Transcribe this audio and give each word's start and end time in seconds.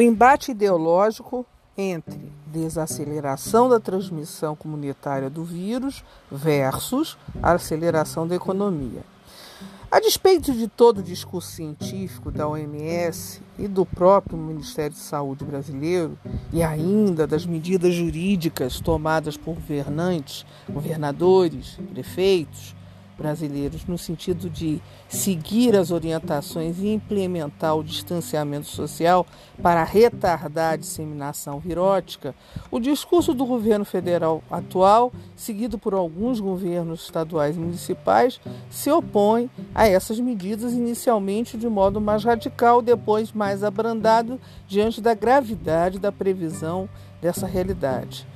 O 0.00 0.02
embate 0.02 0.52
ideológico 0.52 1.44
entre 1.76 2.32
desaceleração 2.46 3.68
da 3.68 3.78
transmissão 3.78 4.56
comunitária 4.56 5.28
do 5.28 5.44
vírus 5.44 6.02
versus 6.32 7.18
aceleração 7.42 8.26
da 8.26 8.34
economia. 8.34 9.02
A 9.90 10.00
despeito 10.00 10.54
de 10.54 10.68
todo 10.68 11.00
o 11.00 11.02
discurso 11.02 11.50
científico 11.50 12.30
da 12.30 12.48
OMS 12.48 13.42
e 13.58 13.68
do 13.68 13.84
próprio 13.84 14.38
Ministério 14.38 14.92
de 14.92 15.02
Saúde 15.02 15.44
brasileiro, 15.44 16.18
e 16.50 16.62
ainda 16.62 17.26
das 17.26 17.44
medidas 17.44 17.92
jurídicas 17.92 18.80
tomadas 18.80 19.36
por 19.36 19.56
governantes, 19.56 20.46
governadores, 20.66 21.78
prefeitos, 21.92 22.74
brasileiros 23.20 23.84
no 23.84 23.98
sentido 23.98 24.48
de 24.48 24.80
seguir 25.06 25.76
as 25.76 25.90
orientações 25.90 26.78
e 26.78 26.88
implementar 26.88 27.76
o 27.76 27.84
distanciamento 27.84 28.66
social 28.66 29.26
para 29.62 29.84
retardar 29.84 30.72
a 30.72 30.76
disseminação 30.76 31.60
virótica, 31.60 32.34
o 32.70 32.80
discurso 32.80 33.34
do 33.34 33.44
governo 33.44 33.84
federal 33.84 34.42
atual, 34.50 35.12
seguido 35.36 35.78
por 35.78 35.92
alguns 35.92 36.40
governos 36.40 37.04
estaduais 37.04 37.56
e 37.56 37.60
municipais, 37.60 38.40
se 38.70 38.90
opõe 38.90 39.50
a 39.74 39.86
essas 39.86 40.18
medidas 40.18 40.72
inicialmente 40.72 41.58
de 41.58 41.68
modo 41.68 42.00
mais 42.00 42.24
radical, 42.24 42.80
depois 42.80 43.32
mais 43.32 43.62
abrandado 43.62 44.40
diante 44.66 45.02
da 45.02 45.12
gravidade 45.12 45.98
da 45.98 46.10
previsão 46.10 46.88
dessa 47.20 47.46
realidade. 47.46 48.26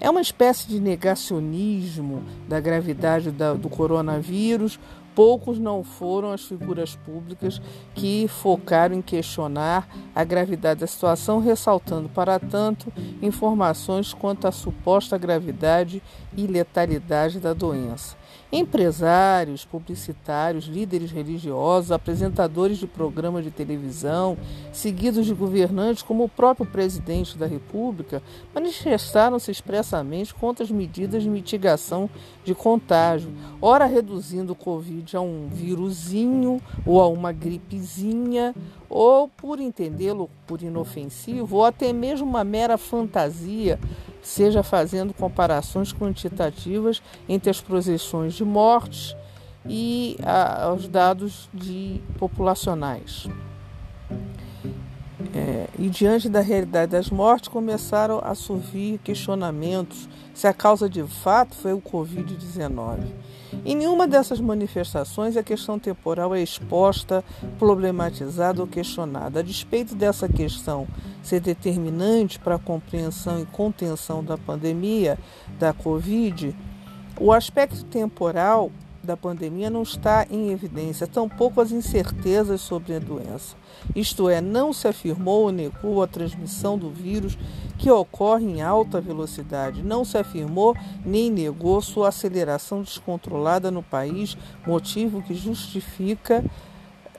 É 0.00 0.08
uma 0.08 0.20
espécie 0.20 0.68
de 0.68 0.78
negacionismo 0.78 2.22
da 2.48 2.60
gravidade 2.60 3.30
do 3.30 3.68
coronavírus. 3.68 4.78
Poucos 5.14 5.58
não 5.58 5.82
foram 5.82 6.30
as 6.30 6.44
figuras 6.44 6.94
públicas 6.94 7.60
que 7.92 8.28
focaram 8.28 8.94
em 8.94 9.02
questionar 9.02 9.88
a 10.14 10.22
gravidade 10.22 10.80
da 10.80 10.86
situação, 10.86 11.40
ressaltando, 11.40 12.08
para 12.08 12.38
tanto, 12.38 12.92
informações 13.20 14.14
quanto 14.14 14.46
à 14.46 14.52
suposta 14.52 15.18
gravidade 15.18 16.00
e 16.36 16.46
letalidade 16.46 17.40
da 17.40 17.52
doença. 17.52 18.16
Empresários, 18.50 19.64
publicitários, 19.64 20.64
líderes 20.64 21.10
religiosos, 21.10 21.92
apresentadores 21.92 22.78
de 22.78 22.86
programas 22.86 23.44
de 23.44 23.50
televisão, 23.50 24.38
seguidos 24.72 25.26
de 25.26 25.34
governantes 25.34 26.02
como 26.02 26.24
o 26.24 26.28
próprio 26.28 26.64
presidente 26.64 27.36
da 27.36 27.46
República, 27.46 28.22
manifestaram-se 28.54 29.50
expressamente 29.50 30.34
contra 30.34 30.64
as 30.64 30.70
medidas 30.70 31.22
de 31.22 31.28
mitigação 31.28 32.08
de 32.42 32.54
contágio, 32.54 33.30
ora 33.60 33.84
reduzindo 33.84 34.54
o 34.54 34.56
Covid 34.56 35.16
a 35.16 35.20
um 35.20 35.48
vírusinho 35.52 36.60
ou 36.86 37.02
a 37.02 37.06
uma 37.06 37.32
gripezinha, 37.32 38.54
ou 38.88 39.28
por 39.28 39.60
entendê-lo 39.60 40.30
por 40.46 40.62
inofensivo, 40.62 41.56
ou 41.56 41.64
até 41.66 41.92
mesmo 41.92 42.26
uma 42.26 42.44
mera 42.44 42.78
fantasia 42.78 43.78
seja 44.22 44.62
fazendo 44.62 45.14
comparações 45.14 45.92
quantitativas 45.92 47.02
entre 47.28 47.50
as 47.50 47.60
projeções 47.60 48.34
de 48.34 48.44
mortes 48.44 49.16
e 49.66 50.16
a, 50.22 50.72
os 50.72 50.88
dados 50.88 51.48
de 51.52 52.00
populacionais. 52.18 53.28
E 55.78 55.88
diante 55.88 56.28
da 56.28 56.40
realidade 56.40 56.90
das 56.90 57.08
mortes, 57.08 57.48
começaram 57.48 58.20
a 58.24 58.34
surgir 58.34 58.98
questionamentos 59.04 60.08
se 60.34 60.48
a 60.48 60.52
causa 60.52 60.88
de 60.88 61.04
fato 61.04 61.54
foi 61.54 61.72
o 61.72 61.80
Covid-19. 61.80 62.98
Em 63.64 63.76
nenhuma 63.76 64.08
dessas 64.08 64.40
manifestações 64.40 65.36
a 65.36 65.42
questão 65.42 65.78
temporal 65.78 66.34
é 66.34 66.42
exposta, 66.42 67.24
problematizada 67.60 68.60
ou 68.60 68.66
questionada. 68.66 69.38
A 69.38 69.42
despeito 69.42 69.94
dessa 69.94 70.28
questão 70.28 70.88
ser 71.22 71.38
determinante 71.38 72.40
para 72.40 72.56
a 72.56 72.58
compreensão 72.58 73.40
e 73.40 73.46
contenção 73.46 74.24
da 74.24 74.36
pandemia 74.36 75.16
da 75.60 75.72
Covid, 75.72 76.56
o 77.20 77.32
aspecto 77.32 77.84
temporal 77.84 78.72
da 79.08 79.16
pandemia 79.16 79.70
não 79.70 79.82
está 79.82 80.26
em 80.30 80.50
evidência, 80.50 81.06
tampouco 81.06 81.62
as 81.62 81.72
incertezas 81.72 82.60
sobre 82.60 82.94
a 82.94 82.98
doença. 82.98 83.56
Isto 83.96 84.28
é, 84.28 84.38
não 84.38 84.70
se 84.70 84.86
afirmou 84.86 85.44
ou 85.44 85.52
negou 85.52 86.02
a 86.02 86.06
transmissão 86.06 86.76
do 86.76 86.90
vírus 86.90 87.38
que 87.78 87.90
ocorre 87.90 88.44
em 88.44 88.60
alta 88.60 89.00
velocidade. 89.00 89.82
Não 89.82 90.04
se 90.04 90.18
afirmou 90.18 90.76
nem 91.06 91.30
negou 91.30 91.80
sua 91.80 92.08
aceleração 92.08 92.82
descontrolada 92.82 93.70
no 93.70 93.82
país, 93.82 94.36
motivo 94.66 95.22
que 95.22 95.34
justifica 95.34 96.44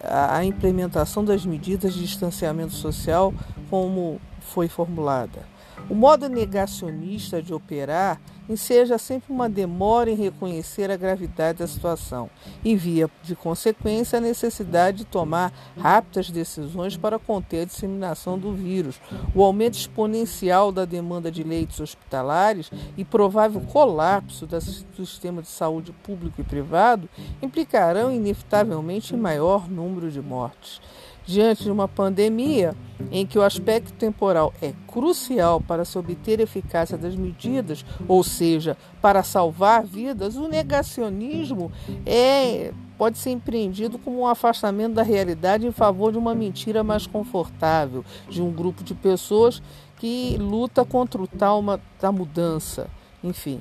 a 0.00 0.44
implementação 0.44 1.24
das 1.24 1.46
medidas 1.46 1.94
de 1.94 2.02
distanciamento 2.02 2.74
social 2.74 3.32
como 3.70 4.20
foi 4.40 4.68
formulada. 4.68 5.57
O 5.88 5.94
modo 5.94 6.28
negacionista 6.28 7.42
de 7.42 7.54
operar 7.54 8.20
enseja 8.48 8.96
sempre 8.96 9.32
uma 9.32 9.48
demora 9.48 10.10
em 10.10 10.14
reconhecer 10.14 10.90
a 10.90 10.96
gravidade 10.96 11.58
da 11.58 11.66
situação 11.66 12.30
e, 12.64 12.74
via 12.74 13.10
de 13.22 13.36
consequência, 13.36 14.18
a 14.18 14.20
necessidade 14.20 14.98
de 14.98 15.04
tomar 15.04 15.52
rápidas 15.76 16.30
decisões 16.30 16.96
para 16.96 17.18
conter 17.18 17.62
a 17.62 17.64
disseminação 17.66 18.38
do 18.38 18.52
vírus. 18.52 19.00
O 19.34 19.42
aumento 19.42 19.74
exponencial 19.74 20.72
da 20.72 20.84
demanda 20.84 21.30
de 21.30 21.42
leitos 21.42 21.80
hospitalares 21.80 22.70
e 22.96 23.04
provável 23.04 23.60
colapso 23.60 24.46
do 24.46 25.06
sistema 25.06 25.42
de 25.42 25.48
saúde 25.48 25.92
público 26.02 26.40
e 26.40 26.44
privado 26.44 27.08
implicarão 27.42 28.10
inevitavelmente 28.10 29.14
em 29.14 29.18
maior 29.18 29.68
número 29.68 30.10
de 30.10 30.20
mortes 30.20 30.80
diante 31.28 31.62
de 31.62 31.70
uma 31.70 31.86
pandemia 31.86 32.74
em 33.12 33.26
que 33.26 33.38
o 33.38 33.42
aspecto 33.42 33.92
temporal 33.92 34.52
é 34.62 34.72
crucial 34.86 35.60
para 35.60 35.84
se 35.84 35.96
obter 35.98 36.40
eficácia 36.40 36.96
das 36.96 37.14
medidas, 37.14 37.84
ou 38.08 38.24
seja, 38.24 38.76
para 39.00 39.22
salvar 39.22 39.84
vidas, 39.84 40.36
o 40.36 40.48
negacionismo 40.48 41.70
é 42.06 42.72
pode 42.96 43.16
ser 43.16 43.30
empreendido 43.30 43.96
como 43.96 44.22
um 44.22 44.26
afastamento 44.26 44.94
da 44.94 45.04
realidade 45.04 45.64
em 45.64 45.70
favor 45.70 46.10
de 46.10 46.18
uma 46.18 46.34
mentira 46.34 46.82
mais 46.82 47.06
confortável, 47.06 48.04
de 48.28 48.42
um 48.42 48.50
grupo 48.50 48.82
de 48.82 48.92
pessoas 48.92 49.62
que 49.98 50.36
luta 50.36 50.84
contra 50.84 51.22
o 51.22 51.28
trauma 51.28 51.80
da 52.00 52.10
mudança. 52.10 52.88
Enfim, 53.22 53.60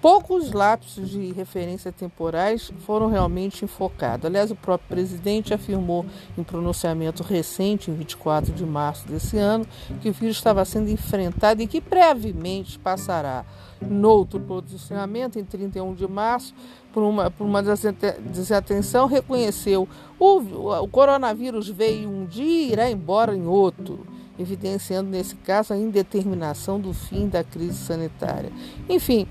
poucos 0.00 0.52
lapsos 0.52 1.10
de 1.10 1.32
referência 1.32 1.90
temporais 1.90 2.72
foram 2.86 3.08
realmente 3.08 3.64
enfocados. 3.64 4.26
Aliás, 4.26 4.50
o 4.50 4.56
próprio 4.56 4.88
presidente 4.88 5.52
afirmou 5.52 6.06
em 6.36 6.42
pronunciamento 6.42 7.22
recente, 7.22 7.90
em 7.90 7.94
24 7.94 8.52
de 8.52 8.64
março 8.64 9.06
desse 9.08 9.36
ano, 9.36 9.66
que 10.00 10.08
o 10.08 10.12
vírus 10.12 10.36
estava 10.36 10.64
sendo 10.64 10.90
enfrentado 10.90 11.62
e 11.62 11.66
que 11.66 11.80
brevemente 11.80 12.78
passará. 12.78 13.44
Noutro 13.80 14.40
posicionamento, 14.40 15.38
em 15.38 15.44
31 15.44 15.94
de 15.94 16.06
março, 16.06 16.54
por 16.92 17.02
uma, 17.02 17.30
por 17.30 17.44
uma 17.44 17.62
desatenção, 17.62 19.06
reconheceu 19.06 19.88
o, 20.18 20.38
o 20.82 20.88
coronavírus 20.88 21.68
veio 21.68 22.08
um 22.08 22.24
dia 22.24 22.44
e 22.44 22.72
irá 22.72 22.90
embora 22.90 23.36
em 23.36 23.46
outro 23.46 24.04
evidenciando 24.38 25.10
nesse 25.10 25.34
caso 25.34 25.72
a 25.72 25.76
indeterminação 25.76 26.80
do 26.80 26.92
fim 26.94 27.28
da 27.28 27.42
crise 27.42 27.76
sanitária. 27.76 28.52
Enfim, 28.88 29.26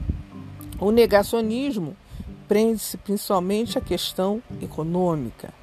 o 0.79 0.91
negacionismo 0.91 1.95
prende-se 2.47 2.97
principalmente 2.97 3.77
à 3.77 3.81
questão 3.81 4.41
econômica. 4.61 5.53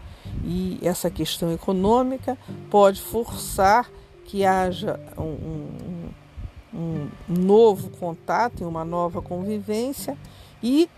E 0.44 0.78
essa 0.82 1.10
questão 1.10 1.52
econômica 1.52 2.36
pode 2.70 3.00
forçar 3.00 3.90
que 4.24 4.44
haja 4.44 4.98
um, 5.16 5.22
um, 5.22 6.08
um 6.74 7.08
novo 7.28 7.90
contato 7.90 8.62
e 8.62 8.66
uma 8.66 8.84
nova 8.84 9.22
convivência 9.22 10.16
e 10.62 10.88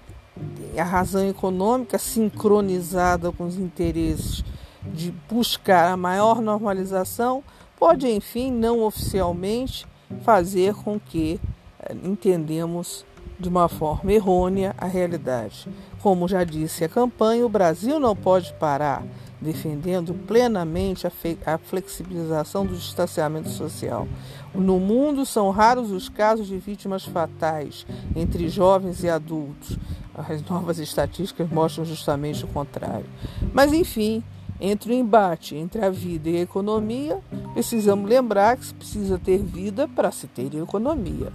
a 0.76 0.84
razão 0.84 1.28
econômica 1.28 1.98
sincronizada 1.98 3.32
com 3.32 3.44
os 3.46 3.56
interesses 3.56 4.44
de 4.92 5.12
buscar 5.28 5.92
a 5.92 5.96
maior 5.96 6.40
normalização 6.40 7.42
pode, 7.76 8.08
enfim, 8.08 8.50
não 8.50 8.82
oficialmente, 8.82 9.86
fazer 10.22 10.74
com 10.74 10.98
que 11.00 11.40
eh, 11.80 11.94
entendemos 12.04 13.04
de 13.38 13.48
uma 13.48 13.68
forma 13.68 14.12
errônea 14.12 14.74
a 14.78 14.86
realidade. 14.86 15.68
Como 16.00 16.28
já 16.28 16.44
disse 16.44 16.84
a 16.84 16.88
campanha, 16.88 17.44
o 17.44 17.48
Brasil 17.48 17.98
não 18.00 18.14
pode 18.16 18.52
parar, 18.54 19.04
defendendo 19.40 20.14
plenamente 20.14 21.06
a 21.06 21.58
flexibilização 21.58 22.64
do 22.64 22.74
distanciamento 22.74 23.50
social. 23.50 24.08
No 24.54 24.80
mundo, 24.80 25.26
são 25.26 25.50
raros 25.50 25.90
os 25.90 26.08
casos 26.08 26.46
de 26.46 26.56
vítimas 26.56 27.04
fatais 27.04 27.86
entre 28.14 28.48
jovens 28.48 29.02
e 29.02 29.08
adultos. 29.08 29.78
As 30.14 30.42
novas 30.48 30.78
estatísticas 30.78 31.50
mostram 31.50 31.84
justamente 31.84 32.44
o 32.44 32.48
contrário. 32.48 33.06
Mas, 33.52 33.72
enfim, 33.72 34.24
entre 34.58 34.92
o 34.92 34.94
embate 34.94 35.54
entre 35.54 35.84
a 35.84 35.90
vida 35.90 36.30
e 36.30 36.38
a 36.38 36.40
economia, 36.40 37.20
precisamos 37.52 38.08
lembrar 38.08 38.56
que 38.56 38.64
se 38.64 38.74
precisa 38.74 39.18
ter 39.18 39.38
vida 39.38 39.86
para 39.86 40.10
se 40.10 40.26
ter 40.26 40.54
economia. 40.54 41.30